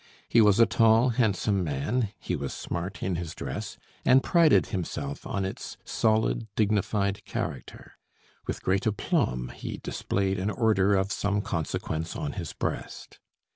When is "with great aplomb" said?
8.47-9.49